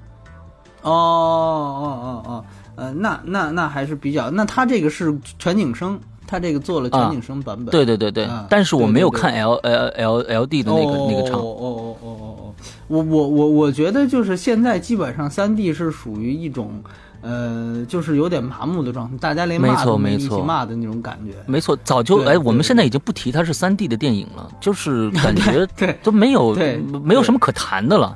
[0.82, 7.66] 哦哦哦哦，呃，那那那还是比较，那他这个是全景声，他这个做了全景声版本。
[7.68, 11.40] 对对对对，但是我没有看 L L L L D 的那个那个场。
[11.40, 12.54] 哦哦哦哦哦，
[12.88, 16.82] 我我我我觉得就是现在基本上三 D 是属于一种，
[17.22, 21.34] 呃，就是有点麻木的状态，大家连骂都没一起骂的那种感觉。
[21.46, 26.56] 没错，早就哎，我们现在已经不提它是三 D 的电影了，就是 感觉对都没有
[27.04, 28.16] 没有什么可谈的了。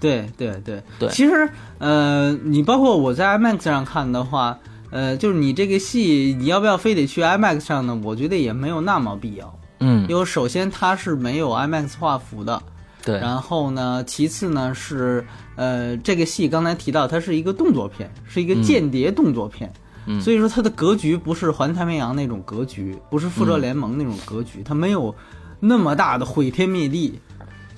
[0.00, 4.58] 对对对对，其实呃，你包括我在 IMAX 上看的话，
[4.90, 8.00] 呃，就是你这个戏，你要不要非得去 IMAX 上呢？
[8.02, 9.54] 我觉得也没有那么必要。
[9.78, 12.62] 嗯，因为首先它是没有 IMAX 画幅的，
[13.04, 13.18] 对。
[13.18, 15.24] 然后呢，其次呢是
[15.56, 19.72] 呃，这个戏刚才提到它是一个动作片，是一个间谍动作片，
[20.06, 25.14] 嗯，所以说它的格局不是环太平洋那种格局，不是复仇联盟那种格局，它没有
[25.60, 27.18] 那么大的毁天灭地。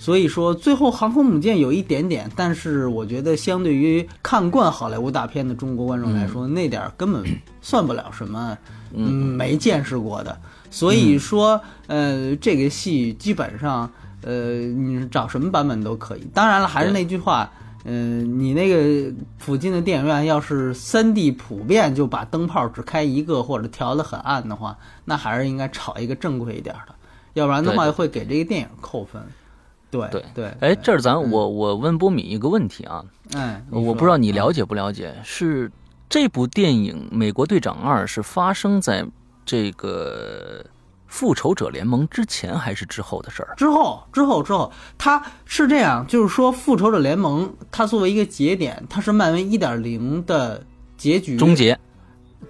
[0.03, 7.23] 所以说，最后航空母舰有一点点，但是我觉得相对于看惯好莱坞大片的中国观众来说，那点根本
[7.61, 8.59] 算不了什么，
[8.93, 10.37] 嗯，没见识过的。
[10.73, 13.89] 所以说，呃，这个戏基本上，
[14.23, 16.27] 呃，你找什么版本都可以。
[16.35, 17.49] 当然了，还是那句话，
[17.85, 26.95] 嗯，你那个附近的电影院要是三 D 普遍就把灯泡只开一个或者调的很暗的话，那还是应该炒一个正规一点的，
[27.35, 29.23] 要不然的话会给这个电影扣分。
[29.23, 29.42] 对对
[30.01, 35.71] 对对，哎，这儿咱我我问波米一个问题啊，哎，我不知道你了解不了解，是
[36.09, 39.07] 这部电影《美国队长二》是发生在
[39.45, 40.65] 这个
[41.07, 43.55] 复仇者联盟之前还是之后的事儿？
[43.57, 50.65] 之后，之后，之后，它是这样，就是说复仇者联盟它作为一个节点，它是漫威一点零的
[50.97, 51.79] 结局终结。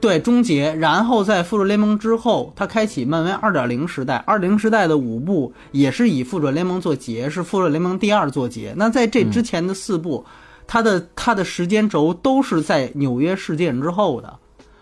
[0.03, 4.17] 对，终结，然后在复仇联盟之后，他开启漫威二点零时代。
[4.27, 8.75] 二零时代的五部也是以复仇联盟做结，是复仇联盟第二做结。
[8.77, 10.25] 那在这之前的四部，
[10.67, 14.35] 它的它的时间轴都是在纽约事件之后的。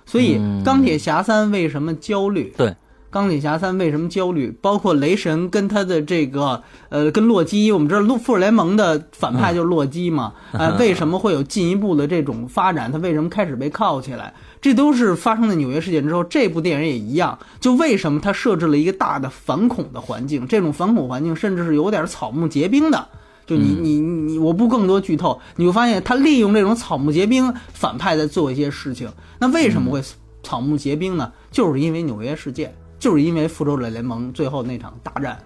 [0.07, 2.53] 所以钢铁侠三为什么焦虑？
[2.57, 2.75] 对，
[3.11, 12.91] 钢铁侠三为什么焦虑，包括雷神跟他的这个呃跟洛基，我们知道复仇联盟的反派就是洛基嘛，啊， 为什么会有进一步的这种发展？
[12.91, 14.33] 他为什么开始被铐起来？
[14.61, 16.23] 这都是发生在纽约事件之后。
[16.25, 20.47] 这部电影也一样，就为什么他设置了一个大的反恐的环境？
[20.47, 23.09] 这种反恐环境甚至是有点草木皆兵的。
[23.47, 29.11] 就你你你，我不更多剧透，你会发现他利用这种草木皆兵反派在做一些事情。
[29.39, 30.03] 那为什么会
[30.43, 31.33] 草木皆兵呢？
[31.51, 32.75] 就是因为纽约事件。
[33.01, 35.39] 就是因为复仇者联盟最后那场大战，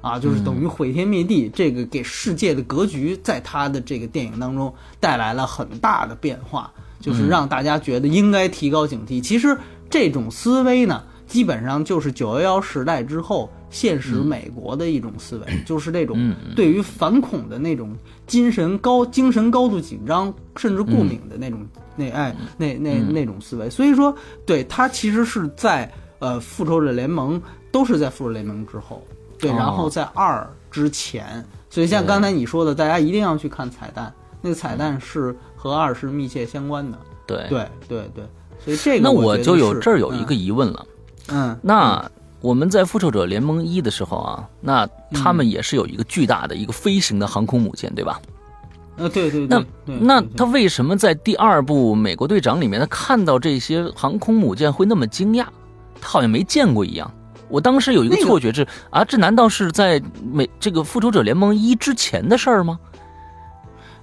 [0.00, 9.20] 啊，就是等于毁天灭地，这个给世界的格局在他的这个电影当中带来了很大的变化，就是让大家觉得应该提高警惕。
[9.20, 9.56] 其实
[9.88, 23.68] 这种思维呢，基本上就是九幺幺时代之后现实美国的一种思维，就是那种对于反恐的那种精神高、精神高度紧张，甚至过敏的那种那哎那那那种思维。
[23.68, 24.14] 所以说，
[24.46, 25.90] 对它其实是在。
[26.20, 27.40] 呃，复仇者联盟
[27.72, 29.02] 都是在复仇者联盟之后，
[29.38, 36.98] 对，然后在二之前，所以像刚才你说的，大家一定要去看彩蛋，那个彩蛋是和二是密切相关的。
[37.26, 37.46] 对。
[37.50, 38.24] 对对对，
[38.64, 40.86] 所以这个那我就有这儿有一个疑问了，
[41.28, 48.18] 嗯，那我们在复仇者联盟一的时候啊，那他们也是有一个巨大的一个飞行的航空母舰，对吧？
[48.96, 55.44] 呃，对对，那那他为什么在第二部美国队长里面，他看到这些航空母舰会那么惊讶？
[56.00, 57.10] 他好像没见过一样，
[57.48, 62.78] 我当时有一个错觉是啊，这难道是在美这个复仇者联盟一之前的事儿吗？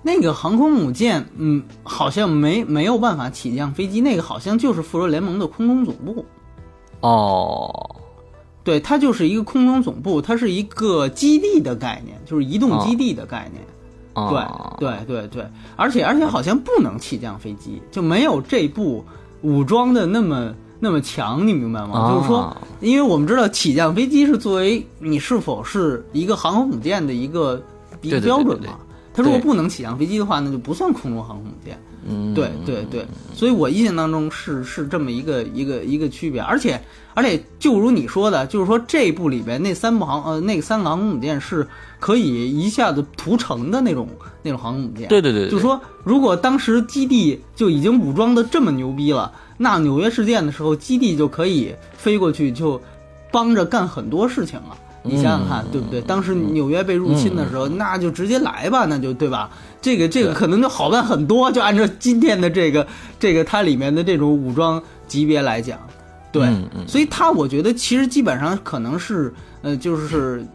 [0.07, 6.25] 那个航空母舰，嗯，好像没没有办法起降飞机，那个好像就是复仇联盟的空中总部。
[7.01, 7.95] 哦，
[8.63, 13.61] 对，它就是一个空中总部，它是一个基地的概念，就是移动基地的概念。
[14.29, 14.41] 对
[14.79, 19.03] 对对对，而且而且好像不能起降飞机，就没有这部
[19.41, 20.53] 武装的那么。
[20.79, 22.13] 那么强，你明白吗？
[22.13, 27.59] 就是说，因为我们知道起降飞机是作为你是否是一个航空母舰的一个
[28.03, 28.77] 一个标准嘛。
[29.17, 31.75] 它如果不能起降飞机的话，那就不算空中航空母舰。
[32.07, 33.03] 嗯，对对对。
[33.33, 36.39] 所以我印象当中是是这么一个一个一个区别。
[36.39, 36.79] 而且
[37.15, 41.67] 而且，就如你说的，就是说这部里边那三部航呃那三个航空母舰是
[41.99, 44.07] 可以一下子屠城的那种
[44.43, 45.07] 那种航空母舰。
[45.07, 45.49] 对对对。
[45.49, 49.33] 就是说，如果当时基地就已经武装的这么牛逼了。
[49.57, 52.79] 那纽约事件的时候，基地就可以飞过去，就
[53.31, 54.77] 帮着干很多事情了。
[55.07, 56.01] 你想想看，对不对？
[56.01, 59.49] 当时纽约被入侵的时候，那就直接来吧，那就对吧？
[59.81, 61.51] 这个这个可能就好办很多。
[61.51, 62.85] 就按照今天的这个
[63.19, 65.79] 这个它里面的这种武装级别来讲，
[66.31, 66.47] 对，
[66.87, 70.45] 所以它我觉得其实基本上可能是呃，就是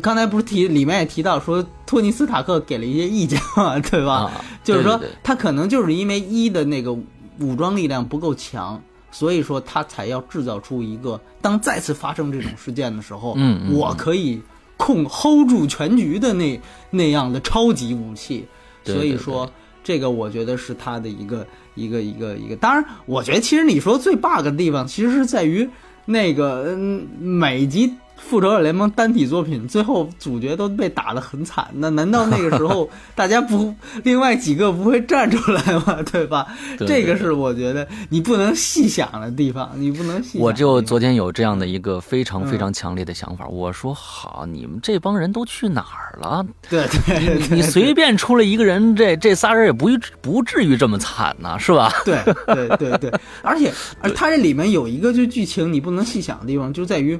[0.00, 4.30] 刚才不是提里面也提到说托尼斯塔克给了一些意见嘛，对吧？
[4.62, 6.96] 就是说他可能就是因为一的那个。
[7.38, 8.80] 武装力量不够强，
[9.18, 14.42] 所以说他才要制造出一个当再次发生这种事件的时候，嗯，我可以
[14.76, 18.46] 控 hold 住全局的那那样的超级武器。
[18.84, 19.50] 所以说，
[19.82, 22.56] 这个我觉得是他的一个一个一个一个。
[22.56, 25.68] 当然，我觉得其实你说最 bug 的地方，其实是在于
[26.04, 27.94] 那个嗯每集。
[28.18, 33.72] 复仇者联盟单体作品最后主角都被打得很惨，那难道那个时候 大家不
[34.04, 36.02] 另外几个不会站出来吗？
[36.10, 36.46] 对吧？
[36.78, 40.42] 这个是我觉得你不能细想的地方，你不能细想。
[40.42, 46.44] 我就昨天有这样的一个非常非常强烈的想法，我说好，你们这帮人都去哪儿了？
[46.70, 49.90] 对对，你随便出来一个人，这这仨人也不
[50.22, 51.92] 不至于这么惨呢，是吧？
[52.04, 57.18] 对对对对，而且 而他这里面有一个就剧情你不能细想的地方，就在于。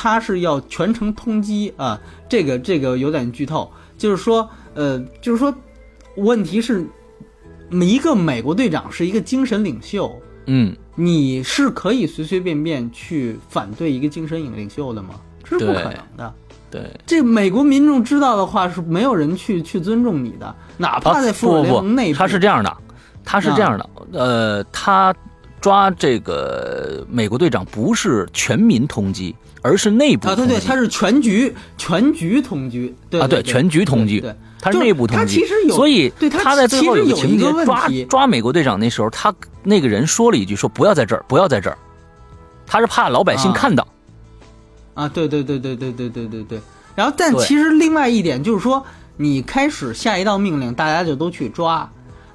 [0.00, 5.52] 他是要全程通缉啊，这个这个有点剧透，就是说，呃，就是说，
[6.14, 6.86] 问题是，
[7.68, 10.14] 每一个美国队长是一个精神领袖，
[10.46, 15.16] 嗯，你是可以随随便便去反对一个精神领领袖的吗？
[15.42, 16.32] 这是不可能的。
[16.70, 22.18] 对，这美国民众知道的话，是没有人去去尊重你的，哪怕在复仇联盟内部。
[22.18, 22.76] 他是这样的，
[23.28, 25.14] 他是这样的，呃，他
[25.60, 29.34] 抓这个美国队长不是全民通缉。
[29.60, 35.20] 而是内部啊，对对，他是全局全局通缉，对啊，对全局通缉，对，他是内部通缉。
[35.20, 41.76] 他其实有，所以对他在最后有个情节抓抓美国队长那时候，他那个人说了一句说不要在这儿，不要在这儿，
[42.68, 43.86] 他是怕老百姓看到。
[44.94, 46.60] 啊，对对对对对对对对对。
[46.94, 51.90] 然后，但其实另外一点就是说，你开始下一道命令，大家就都去抓，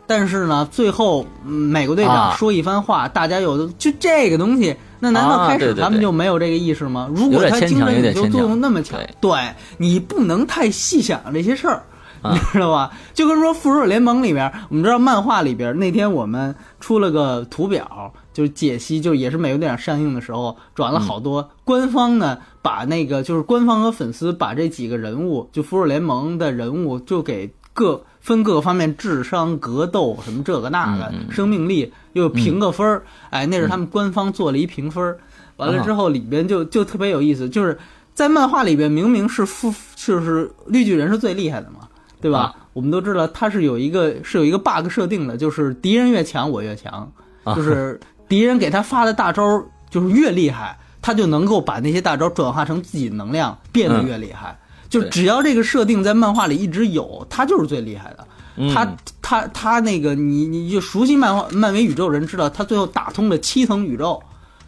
[0.05, 4.75] 但是呢，最后美国队长说一番话，大家有的就这个东西。
[4.99, 7.09] 那难道开始他们就没有这个意识吗？
[7.13, 9.31] 如果他精神领袖作用那么强，对
[9.77, 11.83] 你不能太细想这些事儿，
[12.31, 12.91] 你知道吧？
[13.13, 21.49] 就跟说复仇者联盟里边，我们知道漫画里边那天我们出了个图表，就是解析，就也是美国队长上映的时候转了好多。
[21.65, 33.03] 官方呢，把那个就是官方和粉丝把这几个人物，就复仇联盟的人物，就给各分各个方面，智商、格斗什么这个那个，生命力又评个分儿。
[33.29, 35.15] 哎，那是他们官方做了一评分。
[35.57, 37.77] 完了之后，里边就就特别有意思，就是
[38.15, 41.87] 在漫画里边明明是复就是绿巨人是最厉害的嘛，
[42.19, 42.55] 对吧？
[42.73, 47.07] 我们都知道他是有一个是有一个 bug 设定的，就是敌人越强我越强，
[47.55, 47.99] 就是。
[48.29, 54.57] 敌人给他发的大招就是越厉害，他就能够把那些大招转化成自己能量，变得越厉害。
[55.01, 58.27] 就只要这个设定在漫画里一直有，他就是最厉害的。
[58.71, 58.87] 他
[59.21, 64.21] 他他那个你你就熟悉漫画漫威宇宙人知道，他最后打通了七层宇宙，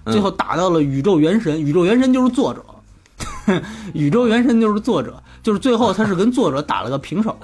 [0.08, 1.62] 最后打到了宇宙元神。
[1.62, 2.66] 宇宙元神就是作者，
[3.94, 7.38] 宇宙元神就是作者，就是最后他是跟作者打了个平手。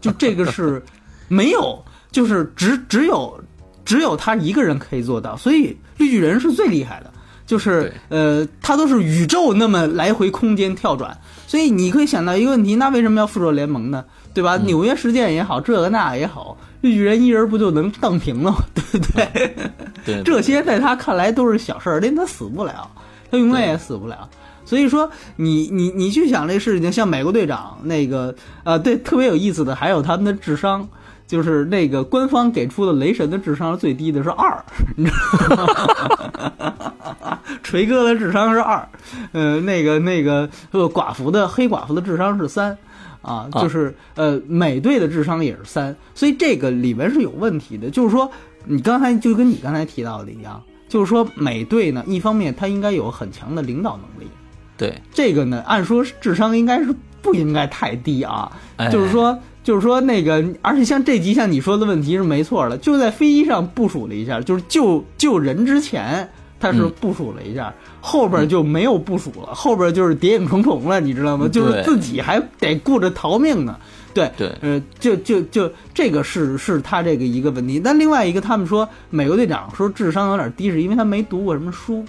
[0.00, 0.84] 就这个是
[1.28, 1.82] 没有，
[2.12, 3.40] 就是只只有。
[3.86, 7.12] 只有他一个人可以做到，所以绿巨人是最厉害的，
[7.46, 11.16] 就是呃，他都是宇宙那么来回空间跳转，
[11.46, 14.04] 所以你可以想到一个问题，那为什么要复仇联盟呢？
[14.34, 14.56] 对吧？
[14.58, 18.58] 纽约事件也好，这个那也好，绿巨人一人不就能荡平了吗？
[18.74, 19.56] 对不对？
[20.04, 22.90] 对，这些在他看来都是小事儿，连他死不了，
[23.30, 24.28] 他永远也死不了。
[24.64, 28.34] 所以说，你你你去想这事情，像美国队长那个
[28.64, 30.86] 呃，对，特别有意思的还有他们的智商。
[31.26, 34.64] 就是那个官方给出的雷神的智商最低的是二，
[34.96, 35.10] 你知
[35.50, 37.38] 道吗？
[37.62, 38.88] 锤哥的智商是二，
[39.32, 42.78] 呃，那个那个呃，寡妇的黑寡妇的智商是三，
[43.22, 47.90] 啊，就是呃，美队的智商也是三，所以这个里面是有问题的。
[47.90, 48.30] 就是说，
[48.64, 54.30] 你刚才就跟你刚才提到的一样，就是说美队呢，一方面他应该有很强的领导能力，
[54.76, 58.52] 对这个呢，按说智商应该是不应该太低啊，
[58.92, 59.36] 就是说。
[59.66, 71.48] 就是说那个，而且像这集像你说的问题是没错的，就在飞机上部署了一下，就是救救人之前他是部署了一下，后边就没有部署了，后边就是谍影重重了，你知道吗？
[71.48, 73.76] 就是自己还得顾着逃命呢。
[74.14, 77.80] 对对，呃，就就就这个是是他这个一个问题。
[77.80, 82.04] 但另外一个，他们说美国队长说智商有点低，是因为他没读过什么书。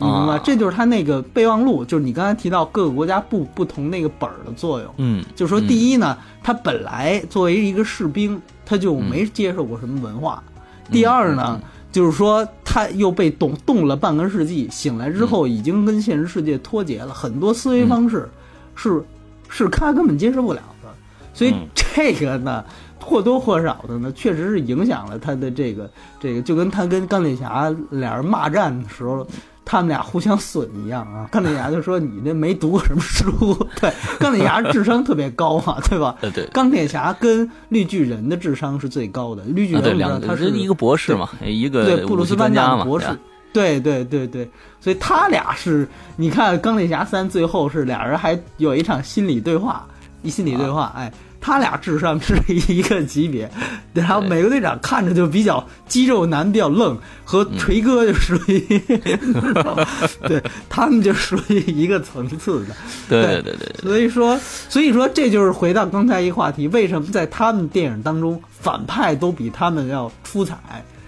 [0.00, 4.90] 你明白，这就是他那个备忘录，就是你刚才提到各个国家不不同那个本儿的作用。
[4.96, 10.42] 嗯，就是说，第一呢，他本来作为一个士兵，他就没接受过什么文化；
[10.90, 11.60] 第二呢，
[11.92, 18.26] 就是说他又被冻冻了半个世纪，醒来之后已经跟现实世界脱节了，很多思维方式
[18.74, 19.04] 是
[19.50, 20.88] 是他根本接受不了的。
[21.34, 22.64] 所以这个呢，
[22.98, 29.26] 或多或少的呢，确实是影响了他的这个这个，就跟他跟钢铁侠俩人骂战的时候。
[29.70, 31.28] 他们俩互相损一样啊！
[31.30, 36.16] 钢铁侠就说：“你那没读过什么书。”对，钢铁侠智商特别高嘛， 对吧？
[36.34, 36.44] 对。
[36.46, 39.44] 钢铁侠跟绿巨人的智商是最高的。
[39.44, 43.06] 绿巨人两他是一个博士嘛，一个对布鲁斯班纳博士。
[43.52, 44.50] 对对对对，
[44.80, 49.86] 所以他俩是，你看钢铁侠三最后是俩人还有一场心理对话，
[50.22, 51.12] 一心理对话，哎。
[51.40, 53.50] 他俩智商是一个级别，
[53.94, 58.60] 然后美国队长看着就比较肌肉男，比较愣，和锤哥就属于，
[60.28, 62.76] 对 他们就属于一个层次的。
[63.08, 63.82] 对对对对。
[63.82, 64.38] 所以说，
[64.68, 70.56] 所以说这就是回到刚才一个话题，为什么在他们电影当中反派都比他们要出彩？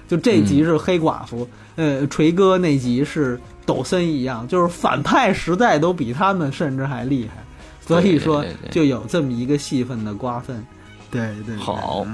[0.08, 7.42] 就这集是黑寡妇，呃，锤哥那集是抖森一样，就是反派实在都比他们甚至还厉害。
[7.86, 10.64] 所以说，就有这么一个戏份的瓜分，
[11.10, 11.56] 对对。
[11.56, 12.06] 好，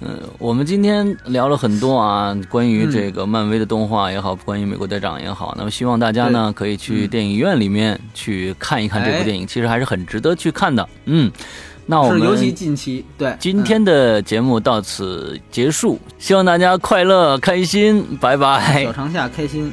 [0.00, 10.86] 嗯，我们今天聊了很多啊，关于这个漫威的动画也好，关于美国队长也好，那么希望大家呢可以去电影院里面去看一看这部电影，其实还是很值得去看的。
[11.06, 11.30] 嗯，
[11.86, 13.34] 那我们尤其近期，对。
[13.38, 19.72] 今天的节目到此结束，希望大家快乐开心，拜拜，小长夏开心。